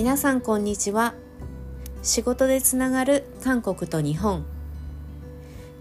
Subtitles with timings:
[0.00, 1.12] 皆さんこんにちは。
[2.02, 4.46] 仕事でつながる韓国と日本。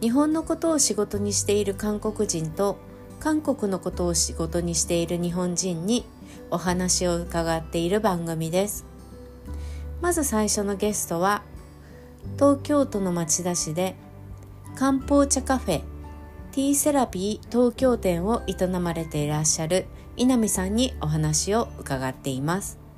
[0.01, 2.77] 日本のことを仕事にしている韓国人と
[3.21, 6.05] 韓国のことを仕事にしている日本人に
[6.51, 8.83] お話を伺っている番組です。
[10.01, 11.43] まず最初のゲストは
[12.35, 13.95] 東京都の町田市で
[14.75, 15.79] 漢方茶カフェ
[16.51, 19.85] ティーセラピー東京店を営まれていらっしゃる
[20.17, 22.88] 稲見さんにお話を伺っています。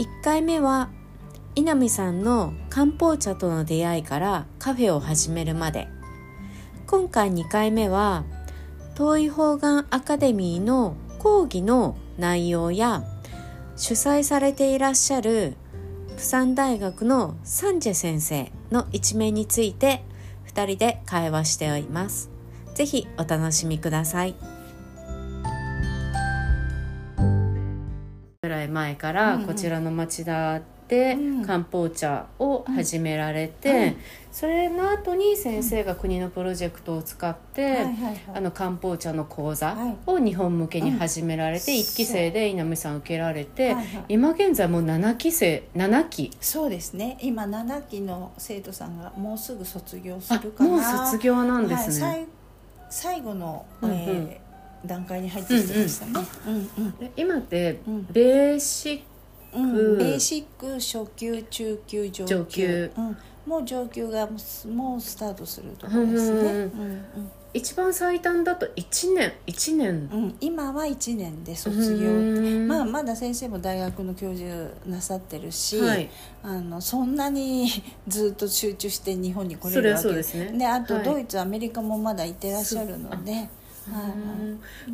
[0.00, 0.88] 1回目は
[1.54, 5.88] 稲見さんの漢方茶との出会いからカフェを始めるまで
[6.86, 8.24] 今回2回目は
[8.96, 13.04] 東医方眼アカデミーの講義の内容や
[13.76, 15.54] 主催されていらっしゃる
[16.12, 20.02] 釜山大学のサンジェ先生の一面について
[20.46, 22.30] 2人で会話しております。
[22.74, 24.34] ぜひお楽しみください。
[28.50, 31.16] らい前からこちらの町田で
[31.46, 33.96] 漢方茶を始められて、うんはい、
[34.32, 37.86] それの後に先生が国のプロジェクトを使って、
[38.34, 46.32] あの漢方茶の講座を日本向けに始められて、はい、1期生で稲見さん受けられて、はいはい、今現在もう7期生7期。
[46.40, 47.18] そうですね。
[47.22, 50.70] 今7期の生徒さんがもうすぐ卒業するかな。
[50.70, 52.26] もう卒業なんですね、
[52.90, 54.49] 最後の、うんうん、えー、
[54.84, 56.26] 段階に入ってきてましたね、
[57.16, 57.80] 今って
[58.12, 59.00] ベーシッ
[59.52, 62.36] うん、ベーシック初級中級上級。
[62.36, 69.32] 上級、うん、もう上級がもうスタートするところですね、うんうん、一番最短だと1年。
[69.46, 72.66] 1年、うん、今は1年で卒業。
[72.66, 76.08] まあまだ先生も大学の教授なさってるし、はい、
[76.42, 77.68] あのそんなに
[78.06, 80.14] ずっと集中して日本に来れるわけ。
[80.14, 80.52] ですね。
[80.56, 83.48] であとドイツ、はい、アメリカもまだいてらっしゃるので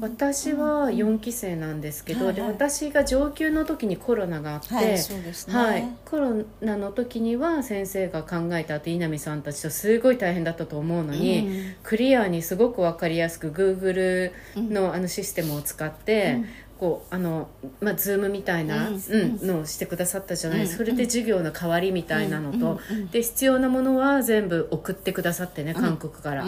[0.00, 16.46] 私は4期生なんですけど、で私が上級の時にコロナがあって、はい、コロナの時には先生が考えた後稲見さんたちとすごい大変だったと思うのに、うん、クリアにすごく分かりやすく Google のあのシステムを使って、うん。
[16.78, 17.48] こうあの、
[17.80, 19.46] まあ、ズームみたいな、うん。
[19.46, 26.44] のをしてくださったじゃない、うん、それで授業の代わりみたいなのと、で必要なものは全部送ってくださってね韓国から。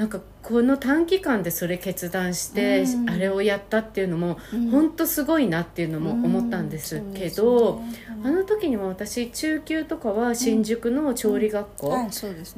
[0.00, 4.38] なんかこの短期間でそれ決断して、あれをやったっていうのも、
[4.70, 7.82] 本当すごいなっていうのも思ったんですけど、
[8.24, 11.90] あの時にも私中級とかは新宿の調理学校、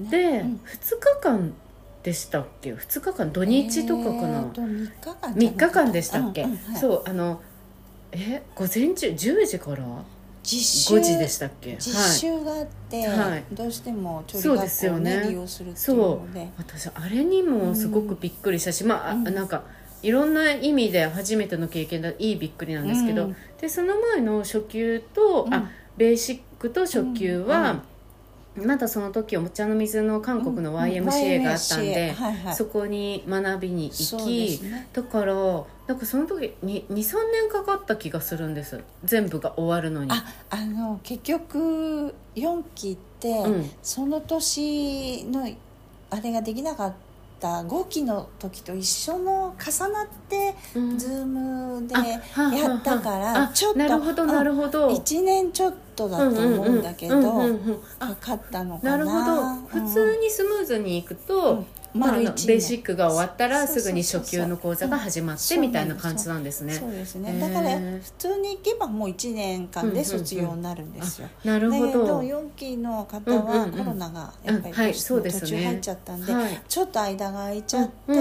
[0.08, 0.50] で2
[1.00, 1.52] 日間
[2.04, 6.46] でしたっけ？2日間土日とかかな、3日間でしたっけ、
[6.80, 7.40] そうあの
[8.12, 9.84] え午前中？10時から？
[10.42, 11.76] 実習5時でしたっけ？
[11.78, 16.48] 実習があって、はい、どうしても調理学校をね、ね、利用するっていうので。
[16.58, 19.62] 私あれにもすごくびっくりしたし、うん、まあ、うん、なんか
[20.02, 27.82] いろんな意味で初めての経験だいいびっくりなんですけど、うん、でその前の初級と、あベーシックと初級は、
[28.56, 35.34] まだその時お茶の水の韓国の YMCA があったんで、はいはい、そこに学びに行き、ね、だから
[35.92, 38.82] なんかその時に23年かかった気がするんです。
[39.04, 40.10] 全部が終わるのに。
[40.10, 45.46] ああの結局4期って、うん、その年の
[46.08, 51.94] あれができなかったった5期の時と一緒の重なって、うん、ズームで
[52.56, 54.88] やったからちょっとなるほどなるほど。
[54.90, 57.20] 1年ちょっとだと思うんだけど
[57.98, 66.74] かかったのかななるほど普通にスムーズにいくと、うんまあ、ベーシックが終わったらすぐに初級の講座が始まってみたいな感じなんですね。
[66.74, 67.38] そうですね。
[67.38, 72.20] だから普通に行けばもう1年間で卒業になるんですよ、なるほど。
[72.20, 76.32] 4期の方はコロナがやっぱり途中入っちゃったんで,、
[76.68, 78.14] ちょっと間が空いちゃって、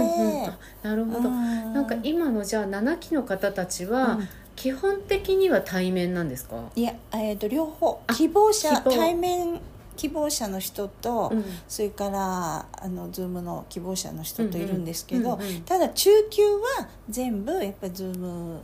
[0.83, 1.29] なるほど。
[1.29, 4.19] なんか今のじゃあ7期の方たちは、
[4.55, 6.69] 基本的には対面なんですか？
[6.75, 8.01] いや、えー、と両方。
[8.13, 9.59] 希望者対面
[9.95, 18.59] 希望者の人と、うん、それからあの Zoom の希望者の人といるんですけど、うんうん、ただ中級は全部やっぱり Zoom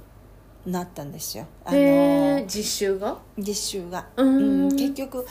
[0.66, 1.46] なったんですよ。
[1.64, 3.18] あの実習が？
[3.38, 4.70] 実習が、うん。
[4.72, 5.26] 結局、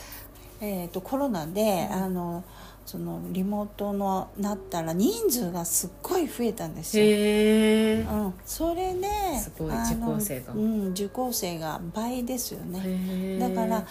[0.60, 2.42] えーと、コロナで、あの
[2.86, 7.04] そのリモートのなったら人数がすっごい増えたんですよ。
[7.04, 9.08] へうん、それで
[9.38, 13.38] すごい受講生が、うん、受講生が倍ですよね。
[13.40, 13.84] だから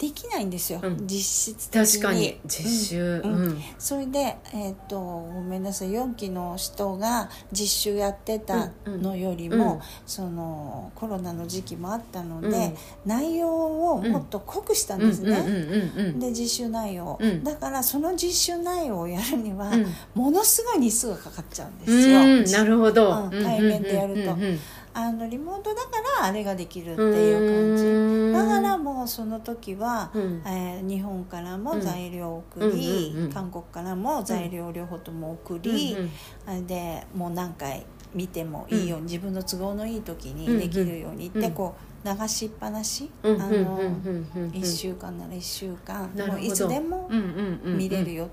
[0.00, 1.86] できないんですよ、うん、実質的に。
[1.86, 3.34] 確かに実習、うん。
[3.34, 12.74] うん、それで、えーと、ごめんなさい4期の人が実習やってたのよりも、そのコロナの時期もあったので、
[13.04, 19.70] 内容をもっと濃くしたんですね、で実習内容、だからその実習内容をやるには、
[20.14, 21.86] ものすごい日数がかかっちゃうんで
[22.46, 24.34] すよ、なるほど、対面でやると。
[24.94, 25.90] ああのリモートだか
[26.20, 28.32] らあれができるっていう感じ。
[28.32, 35.96] だからもうその時は、うん、えー、日本からも材料を送り、うん、韓国からも材料両方とも送り、
[36.46, 41.90] うん、でもう何回見てもいいように、自分の都合のいい時にできるようにってこう。
[42.02, 46.10] 流しっぱなし、あの1週間なら1週間。
[46.26, 47.10] もういつでも
[47.62, 48.30] 見れるよ、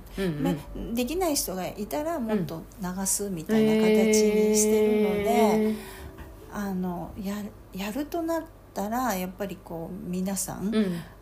[0.94, 5.75] できない人がいたらもっと流すみたいな形にしてるので、
[6.51, 7.35] あのや
[7.73, 10.71] やるとなったらやっぱりこう皆さん、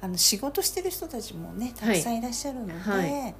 [0.01, 3.35] あの仕事してる人たちもねたくさんいらっしゃるので。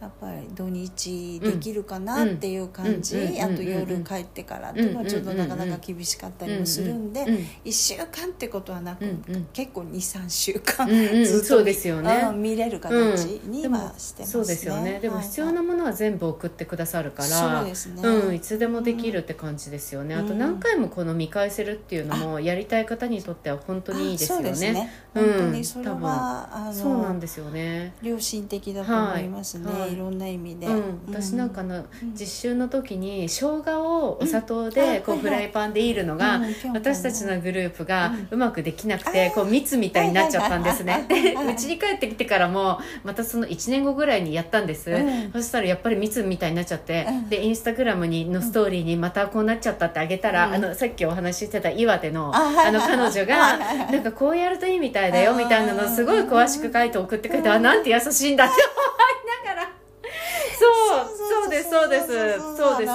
[0.00, 7.24] やっぱり土日できるかなっていう感じ、あと夜帰ってからっていうのはちょっとなかなか厳しかったりもするんで、
[7.64, 9.06] 1週間ってことはなく、
[9.54, 10.86] 結構23週間
[11.24, 12.94] ずっと、ですよね、見れる形
[13.46, 15.00] にはしてますね、そうですよね。
[15.00, 24.52] でも必要なものは全部送ってくださるから、そうですね、うん、いつでもできるって感じですよね、あと何回もこの見返せるっていうのもやりたい方にとっては本当にいいですよね。
[24.72, 24.92] ね。
[25.14, 27.94] 本当にそれは、あのそうなんですよね。
[28.02, 31.84] 良心的だと思いますね、いろんな意味で、うん、私なんかの
[32.18, 36.40] 実習の時に生姜をお砂糖でこうフライパンでいるのが
[36.74, 41.06] 私たちのグループがうまくできなくてこう蜜みたいになっちゃったんですね。
[41.08, 44.90] で うちに帰ってきてからもまたその1年後ぐらいにやったんです、
[45.32, 58.95] そしたらやっぱり蜜みたいになっちゃってでインスタグラムにのストーリーにまたこうなっちゃったってあげたらあのさっきお話ししてた岩手のあの彼女がなんかこうやるといいみたいだよみたいなのすごい詳しく書いて送ってくれてあなんて優しいんだって思いながら。
[60.88, 62.06] そうそうですそうです。
[62.56, 62.92] そうです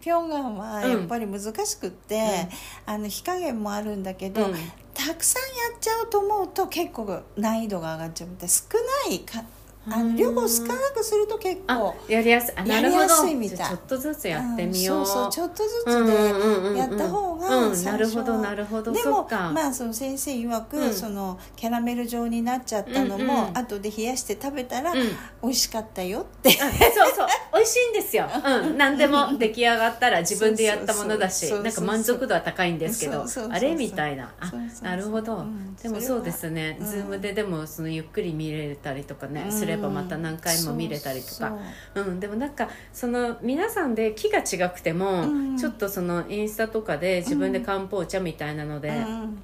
[0.00, 2.48] ピョンガンはやっぱり難しくって、
[2.86, 4.54] うん、あの火加減もあるんだけど、うん、
[4.94, 5.42] たくさん
[5.72, 8.64] やっちゃうと思うと結構難易度が上がっちゃうみたい少
[9.08, 9.44] ないか
[9.90, 13.34] あの量を少なくすると結構やりやすい。
[13.34, 13.68] みたい。
[13.68, 18.92] ちょっとずつやってみよう、うん、そうそうちょっとずつでやった方がなるほどなるほど。
[18.92, 24.98] でもまあその先生曰く、うん、そのキャラメル状になっちゃったのも、うんうん、後で冷やして食べたら、うん、
[25.42, 26.50] 美味しかったよって。
[26.50, 26.70] そう
[27.14, 27.26] そう。
[27.54, 34.32] 美味しいんですよ、 うん、何でも出来上がったら自分でやったものだしなんか満足度は高いんですけどあれみたいな。
[34.40, 34.52] あ
[34.82, 35.44] なるほど、
[35.82, 41.56] でもそうですね、ズームででもそのゆっくり見れたりとかね、すればまた何回も見れたりとか
[41.94, 45.24] うん、でもなんかその皆さんで木が違くても、
[45.58, 48.92] ちょっとそのインスタとかで自分で漢方茶みたいなので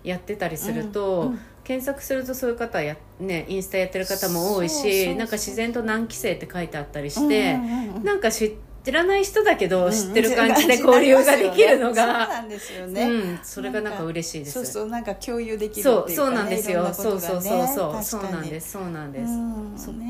[0.03, 1.33] やってたりすると、
[1.65, 7.59] 検索するとそういう方や、ね、インスタやってる方も多いしなんか自然と何期生って書いてあったりして、
[8.01, 14.53] うなんか知って知らない人だけど知ってる感じで交流ができるのが、そうなんですよね、うん、それがなんか嬉しいです。
[14.53, 18.03] そうそうなんか共有できるそうそうなんですよ、そうそうそうそう。
[18.03, 18.71] そうなんです。
[18.73, 20.01] そうなんです、そっか。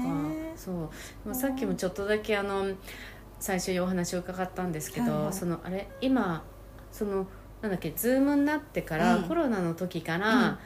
[0.56, 0.90] そ
[1.30, 1.34] う。
[1.34, 2.66] さっきもちょっとだけあの
[3.40, 6.44] 最初にお話を伺ったんですけど、そのあれ今
[6.92, 7.26] その
[7.60, 10.60] なんだっけズームになってから、コロナの時から、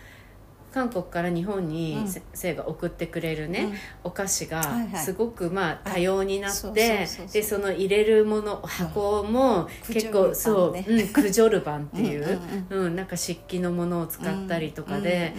[0.73, 3.73] 韓国から日本に先生が送ってくれるね、
[4.03, 4.63] お菓子が
[4.97, 12.41] すごくまあ多様になってでその入れるもの箱も結構そう、うん、クジョルバンっていう
[12.71, 15.35] うんなんか漆器のものを使ったりとかで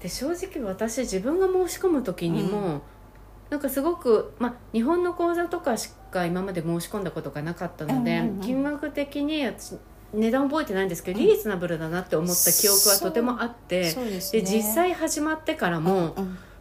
[0.00, 2.82] で正直私自分が申し込む時にも、
[3.50, 9.44] なんかすごく、まあ、日本の講座とかしか今まで申し込んだことがなかったので、金額的に
[10.14, 13.94] 値段覚えてないんですけど、リーズナブルだなって思った記憶はとてもあって、
[14.32, 16.14] で、実際始まってからも、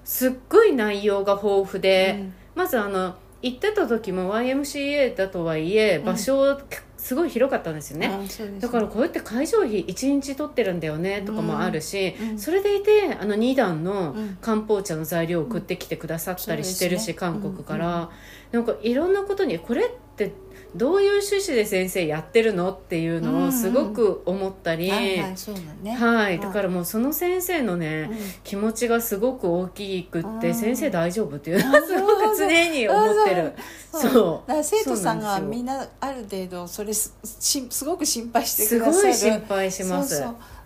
[0.03, 6.59] すっごい内容が豊富で、まずあの行ってた時も YMCA だとはいえ場所
[6.97, 8.09] すごい広かったんですよね。
[8.09, 8.27] ね、
[8.59, 17.07] だからこうやって会場費1日取ってるんだよねとかもあるし、うんうん、それでいてあの2段の漢方茶の材料を送ってきてくださったりしてるし、うん。
[17.07, 18.09] ね、韓国から、
[18.51, 20.33] なんかいろんなことにこれって
[20.75, 22.71] どういう趣旨で先生やってるの？
[22.71, 31.37] っていうのをすごく思ったり、はいだからもうその先生のね、うん、気持ちがすごく大きくって先生大丈夫？
[31.37, 33.53] っていうのはすごく常に思ってる。
[33.91, 39.13] そうだから生徒さんがみんなある程度それすしすごく心配してくださる。
[39.13, 40.23] すごい心配します。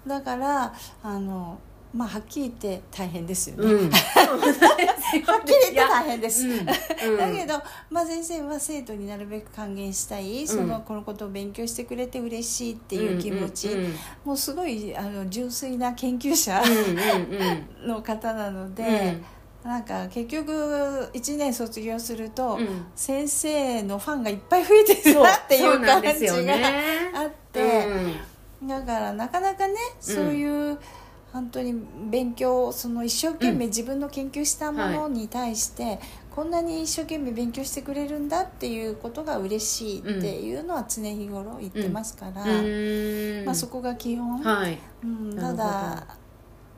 [0.07, 1.59] だからあの
[1.93, 6.73] まあはっきり言って大変ですよね、うん、 はっきり言って大変です、うん、 だ
[7.31, 13.69] けど、まあ、先生は生徒になるべく還元したい、そのこのことを勉強してくれて嬉しいっていう気持ち、
[14.23, 16.61] もうすごいあの純粋な研究者
[17.85, 19.41] の方なので。
[19.63, 20.51] なんか結局
[21.13, 22.57] 1年卒業すると、
[22.95, 26.55] 先生のファンがいっぱい増えてるなっていう感じが
[27.13, 27.85] あって、
[28.63, 30.79] だからなかなかねそういう、
[31.33, 31.73] 本当に
[32.09, 35.99] 勉強その一生懸命自分の研究したものに対して
[36.35, 43.45] こんなに一生懸命勉強してくれるんだっていうことが嬉しいっていうのは常日頃言ってますから、うん。
[43.45, 44.77] まあ、そこが基本、はい。
[45.03, 46.07] うん、ただ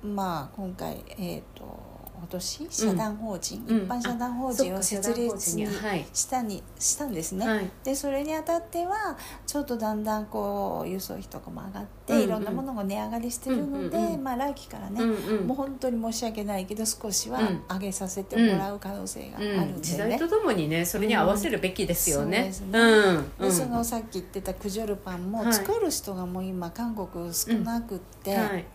[0.03, 1.92] まあ今回えっ、と
[2.23, 2.67] 今年？
[2.69, 3.77] 社団法人、うん。
[3.79, 6.05] 一般社団法人を設立にはい。
[6.13, 7.69] したにしたんですね、はい。
[7.83, 12.23] でそれにあたってはちょっとだんだんこう輸送費とかも上がって、うんうん。
[12.23, 15.47] いろんなものが値上がりしてるので、うんうんうんまあ来期からね、うんうん。
[15.47, 17.63] もう本当に申し訳ないけど少しはうん。
[17.69, 22.37] 上げさせてもらう可能性があるんでね、うん、時代とともにねそれに合わせるべきですよね。
[22.37, 23.49] そうですねうん。
[23.49, 25.53] でそのさっき言ってたクジョルパンもはい。
[25.53, 28.65] 作る人がもう今韓国少なくって、はい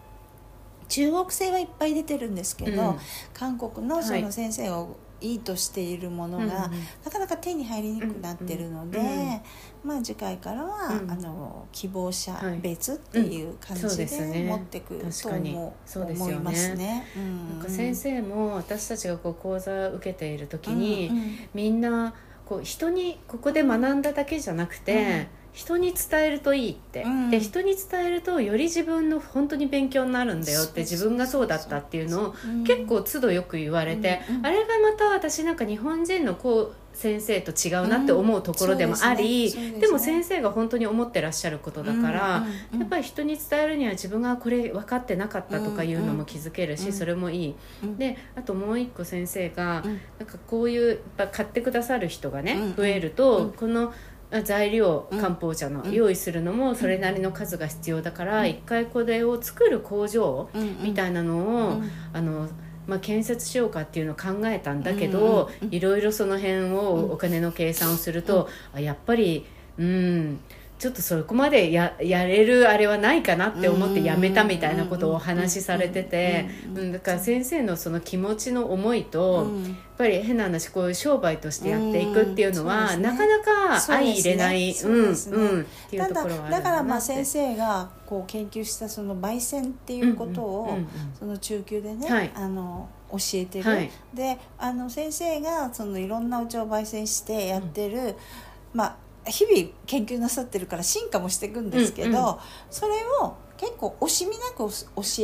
[0.89, 2.99] 中国製はいっぱい出てるんですけど、うん。
[3.35, 9.41] 韓国のそはいの先生をいいとしているものが、うんうんなかなか手に入りにくくなってるので、うんうん
[9.85, 17.07] まあ次回からは、うんあの希望者はい別っていう感じで持ってくと思,、思いますね。
[17.17, 17.59] うん。
[17.59, 21.39] なんか先生も私たちがこう講座を受けている時うんに、うん。
[21.55, 22.15] みんな
[22.45, 27.31] こう人にここで学んだだけじゃなくて、人に伝えるといいって、うん。
[27.31, 32.65] で人に伝えるとより自分の本当に勉強になるんだよって自分がそうだったっていうのをうん。
[32.65, 39.63] 結構都度よく言われて、うんうんあれがまた私なんか日本人のこう先生と違うなって思うところでもあり、ですね。
[39.63, 39.81] ですね。
[39.83, 47.99] でも先生が本当に思ってらっしゃることだから、やっぱり人に伝えるには自分がこれ分かってなかったとかいうのも気づけるし、うんそれもいい、うん。
[47.99, 50.01] であともう一個先生が、うん。
[50.19, 53.53] なんかこういうやっぱ買ってくださる人がね、うん増えると、うん。
[53.53, 53.93] このあ
[54.45, 55.21] 材料うん。
[55.21, 55.93] 漢方茶のうん。
[55.93, 60.49] 用意するのもそれなりの数が必要だから、一回これを作る工場
[60.83, 61.91] みたいなのを、うん。
[62.13, 62.49] あの
[62.87, 69.45] まあ、建設しようかっていうのを考えたんだけど、いろいろその辺をお金の計算をすると、あやっぱり
[69.79, 70.41] うん
[70.79, 83.43] ちょっとそこまでややれるあれはないかなって思ってやめたみたいなことをお話しされてて、うんだから先生のその気持ちの思いと、うんやっぱり変な話こういう商売としてやっていくっていうのは、うんうねなかな
[83.75, 98.15] か相入れないうねうんうんっていうただところはあるだからまあ先生がこう研究したその焙煎っていうことを、うんうんうんうんその中級でね、はいあの教えてる、はいであの先生がそのいろんなお茶を焙煎してやってる、
[98.73, 98.97] まあ
[99.29, 102.37] 日々研究なさってるから進化もしていくんですけど、うんうん。
[102.71, 104.71] それを結構惜しみなく教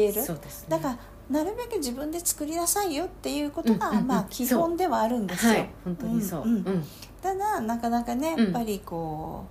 [0.00, 0.22] える。
[0.22, 0.40] ね。
[0.68, 0.98] だから
[1.30, 5.52] なるべく自分で作りなさいよっていうことが、まあ基本ではあるんですよ。
[5.52, 5.70] はい。
[5.84, 6.56] 本当にそう、うんうん。
[6.56, 6.84] うん。
[7.22, 9.46] ただなかなかねうんやっぱりこ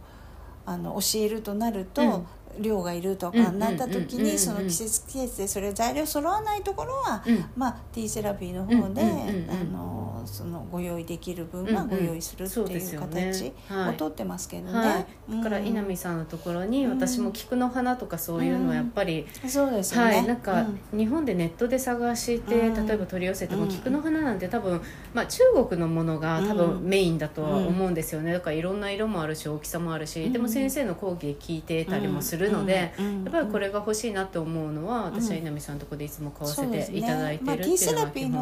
[0.68, 2.26] う、あの教えるとなると、うん。
[2.60, 7.46] 量がいるとかうんなった時にその季節季節でそれ材料揃わないところは、うん。
[7.56, 9.50] まあ、ティーセラピーの方で、うんうんうんうん。
[9.50, 13.90] あのそのご用意できる分はご用意するっていう形はい。
[13.90, 14.74] をとってますけどね。
[14.74, 16.92] はい、だから稲見さんのところにうん。
[16.92, 20.16] 私も菊の花とかそういうのはやっぱり、うんそうですよね。
[20.16, 20.98] はい、なんかうん。
[20.98, 22.88] 日本でネットで探して、うん。
[22.88, 23.70] 例えば取り寄せても、うん。
[23.70, 24.82] 菊の花なんて多分、
[25.14, 26.84] まあ、中国のものが多分うん。
[26.84, 28.34] メインだとは思うんですよね。
[28.34, 30.34] だからいろんな色もあるし大きさもあるし、うん。
[30.34, 38.34] でも先生の講義で聞いてたりもするので、やっぱりこれが欲しいなって思うのは私は稲見さんのところでいつも買わせていただいてるっていうのまあ、ティーセラピー基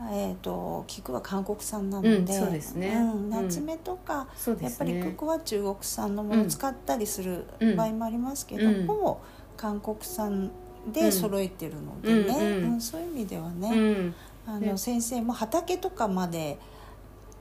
[0.00, 2.88] えー、と菊は韓国産なので、うんそうですね。
[2.88, 3.30] うんうん。
[3.30, 7.76] 夏目とか、そうでやっぱり菊は中国産のものを使ったりするうん。
[7.76, 8.86] 場合もありますけど、うん。
[8.86, 9.18] ほぼ
[9.56, 10.50] 韓国産
[10.92, 14.14] で揃えてるのでね、そういう意味ではうね、ん。
[14.46, 16.58] あのね先生も畑とかまで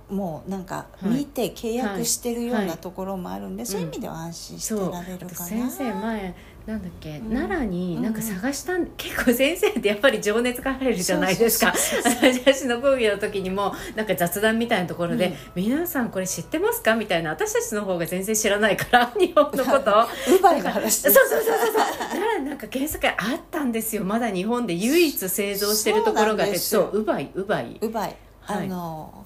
[0.09, 5.33] もうなんかはい見て契約してるようはないところもあるんで、そういう意味では安心してられるかな。
[5.33, 6.35] 先生前
[6.67, 7.29] なんだっけ、うん。
[7.33, 11.73] 奈良になんか探したん、結構先生ってやっぱり情熱が入るじゃないですか。
[11.73, 15.63] 私の講義の時にもなんか雑談みたいなところで、うん。
[15.63, 16.95] 皆さんこれ知ってますか？
[16.95, 19.91] みたいな私たちの方が全然知らないから 日本のこと。
[20.35, 21.75] ウバイの話そうそうそうそうそう。
[22.09, 23.15] 奈良なんか原作あっ
[23.49, 24.03] たんですよ。
[24.03, 27.77] まだ日本で唯一製造してるところがそうウバイウバイ。
[27.79, 28.65] ウバイ、はい。
[28.65, 29.23] あの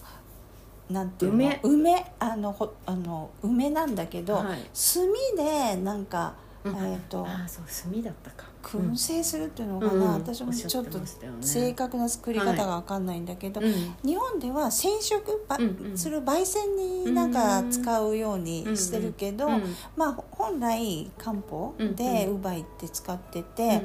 [0.92, 1.38] なんていうの？
[1.38, 1.60] 梅。
[1.64, 2.06] 梅？
[2.20, 4.70] あのほあの梅なんだけど、はい。
[4.76, 5.44] 炭
[5.76, 8.46] でなんか、うんえっ、とああそう炭だったか。
[8.62, 10.14] 燻製するっていうのかな、うんうん。
[10.14, 11.00] 私もちょっと
[11.42, 13.72] 正確な作り方が分かんないんだけど、うん
[14.04, 15.98] 日本では染色ば、うんうん。
[15.98, 23.82] する焙煎になんか使うようにしてるけど、うんまあ本来漢方でウバイって使ってて、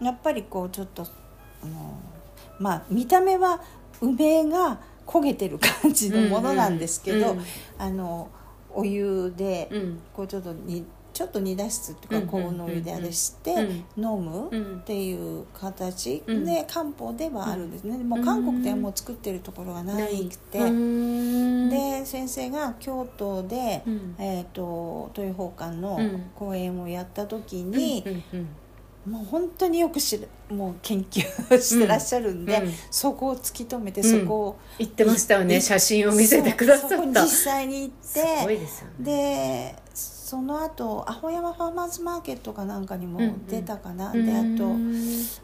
[0.00, 1.06] やっぱりこうちょっと
[1.62, 1.98] あの
[2.58, 3.62] まあ見た目は
[4.02, 7.44] 梅が焦げてる感じのものなんですけど、うんうん。
[7.78, 8.28] あの
[8.72, 10.00] お湯でうん。
[10.12, 10.84] こうちょっとに
[11.20, 14.78] ちょっと煮出すっていうかうん高温のお湯であれしてうん飲むうん。
[14.78, 16.46] っていう形うん。
[16.46, 21.68] で漢方ではあるんですね、でも韓国ではもう作ってるところがないくて、うん。
[21.68, 24.14] で先生が京都で、うん。
[24.18, 26.30] えー、と豊宝館のうん。
[26.34, 28.24] 公演をやった時に、
[29.06, 31.20] もう本当によく知るもう研究
[31.60, 32.68] してらっしゃるんで、うん。
[32.68, 34.20] うんそこを突き止めて、うん。
[34.22, 35.58] そこを言ってましたよね。
[35.58, 39.74] い写真を見せてくださそうそこにった実際に行ってでね。
[39.74, 39.74] で
[40.30, 44.94] その後青山ファーマーズマーケットかなんかにも出たかな、うんであとうん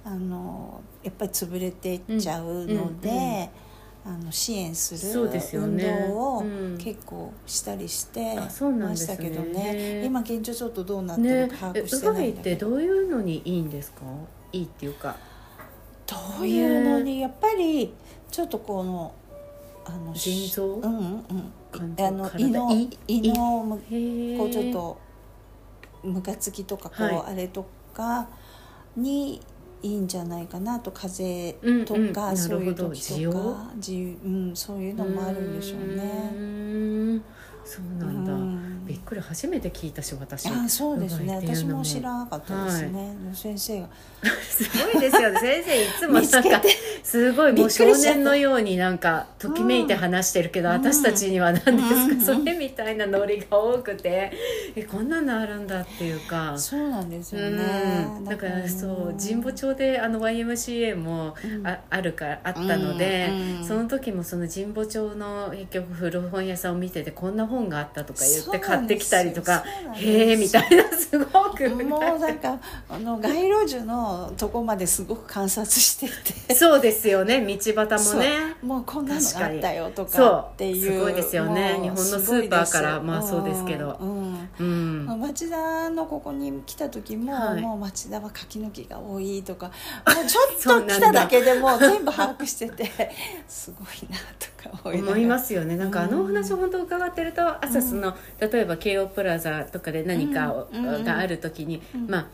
[0.04, 4.22] あのやっぱり潰れていっちゃうので、うんうんうん。
[4.22, 5.88] あの支援する運動
[6.36, 6.78] をうん。
[6.78, 9.72] 結構したりしてあそうなんましたけどね。
[9.74, 11.48] へー今現状ちょっとどうなってるね。
[11.48, 12.50] か把え握してないんだけど。
[12.50, 14.02] いってどういうのにいいんですか？
[14.52, 15.16] いいっていうか。
[16.06, 17.92] どういうのにやっぱり
[18.30, 19.12] ちょっとこの
[19.84, 20.64] あの腎臓？
[20.76, 21.24] うんうん
[21.76, 22.98] あの体胃の胃。
[23.08, 23.78] 胃の
[24.38, 24.98] こうちょっと
[26.04, 27.22] ムカつきとかこう、はい。
[27.28, 28.28] あれとか
[28.96, 29.40] に
[29.82, 36.02] いいんじゃないかなと風うん邪とか、うんそういう時とか自由、うん、そういうのもあるんでしょううね。
[36.34, 37.22] ーん。
[37.64, 38.86] そうなんだ、うん。
[38.86, 40.46] びっくり初めて聞いたし私。
[40.48, 41.34] あそうですね。
[41.36, 43.88] 私も知らなかったですね、先生が。
[44.48, 45.40] すごいですよね。
[45.40, 46.76] 先生いつも見つなんかけて
[47.06, 50.74] すごいもう少年のようになんかときめいて話してるけど、うん。
[50.74, 54.32] 私たちには何ですか、うんそれみたいなノリが多くて。
[54.74, 56.58] えこんなのあるんだっていうか。
[56.58, 61.64] そうなんですよね、うん、だからそう神保町であの YMCA もうん。
[61.64, 63.30] あ,、あるからあったので、
[63.62, 69.62] その時もその神保町の結局古本屋さんを見ててこんな本があったとか言って買ってきたりとか
[69.94, 71.70] へえみたいなすごく。
[71.70, 72.58] もうなんか
[72.88, 76.08] あの街路樹のとこまですごく観察して
[76.48, 76.50] て。
[76.56, 78.56] そうですよね道端もね。
[78.62, 80.92] もうこんなのがあったよとかっていう。
[80.92, 81.78] すごいですよね。
[81.82, 83.00] 日本のスーパーから。
[83.00, 83.96] まあそうですけど。
[84.00, 84.48] うん。
[84.58, 85.06] うん。
[85.10, 87.60] うん町田のここに来た時も、はい。
[87.60, 89.72] もう町田は柿の木が多いとかも
[90.22, 92.90] うちょっと来ただけでもう全部把握してて
[93.48, 95.76] すごいなとか思いますよね。
[95.76, 102.06] なんかあのお話うん本当伺ってると朝その、例えば京王プラザとかで何かがある時に、うん。
[102.08, 102.26] まあ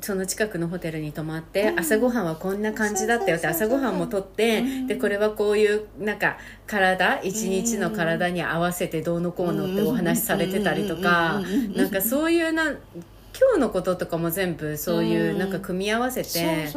[0.00, 1.80] その近くのホテルに泊まって、うん。
[1.80, 4.86] 朝ごはんはこんな感じだったよって朝ごはんもとって、うん。
[4.86, 11.74] でこれはこういうなんか体一日の体に合わせてどうのこうのってお話しされてたりとか、うん。
[11.74, 12.72] なんかそういうな
[13.38, 15.38] 今日のこととかも全部そういううん。
[15.38, 16.68] なんか組み合わせて、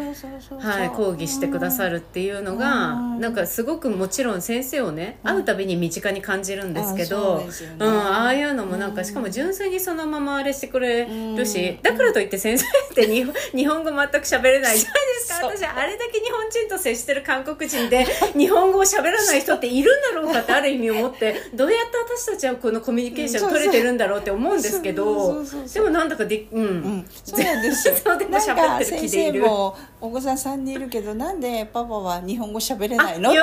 [0.96, 3.20] 講義してくださるっていうのが、うん。
[3.20, 7.46] なんかすごくもちろん先生をね会うたびに身近に感じるんですけど、
[7.80, 11.82] うん、ああいうのもなんかうんしかも純粋にそのままあれしてくれるし、うん。
[11.82, 15.48] だからといって先生って日本 日本語全く喋れないじゃないですか。
[15.48, 18.06] 私あれだけ日本人と接してる韓国人で
[18.36, 27.88] 日本語を喋らない人っているんだろうかってある意味思ってどうやって私たちはこのコミュニケーション取れてるんだろうって思うんですけそどでもなんだかでうん、うん、そうなんです。
[27.88, 33.32] よなん喋か先生もお子さん3人いるけどなんでパパは日本語喋れないの？
[33.32, 33.40] って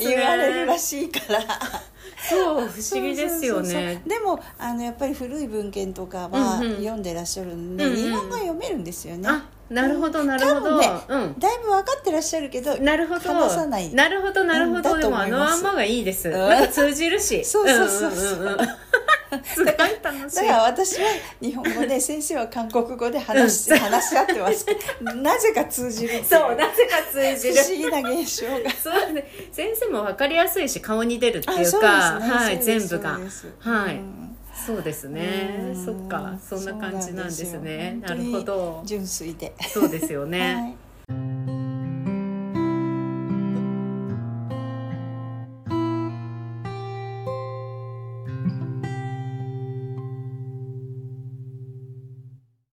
[0.00, 1.40] 言われるらしいから。
[2.28, 4.02] そう不思議ですよね。
[4.06, 6.76] でもあのやっぱり古い文献とかはうんうん。
[6.78, 7.96] 読んでらっしゃるんで、うんうん。
[7.96, 11.38] 日本語は読めるんですよね、あなるほどなるほど、ねうん。
[11.38, 13.20] だいぶ分かってらっしゃるけどなるほど。
[13.20, 13.92] 話さない。
[13.94, 16.32] なるほどなるほど、うんでもあのまんまがいいです、ん。
[16.32, 17.44] なんか通じるし。
[17.44, 18.38] そうそうそうそう。
[18.38, 18.58] んんんん
[19.44, 19.75] すごい楽しい
[20.34, 21.08] だから私は
[21.40, 24.66] 日本語で先生は韓国語で話し話し合ってます。
[25.02, 27.54] なぜか通じるそうなぜか通じる。
[27.54, 28.70] 不思議な現象が。
[28.70, 29.26] そうね。
[29.52, 31.86] 先生も分かりやすいし顔に出るっていうか、
[32.20, 33.18] はい全部が。
[33.60, 34.36] はい、うん。
[34.66, 35.72] そうですね。
[35.74, 36.38] うんそっか。
[36.42, 37.98] そんな感じなんですね。
[38.00, 38.82] なるほど。
[38.84, 39.54] 純粋で。
[39.68, 40.85] そうですよね、 はい